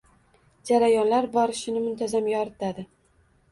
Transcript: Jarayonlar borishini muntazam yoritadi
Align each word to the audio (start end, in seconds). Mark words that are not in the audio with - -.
Jarayonlar 0.69 1.29
borishini 1.37 1.85
muntazam 1.85 2.33
yoritadi 2.35 2.89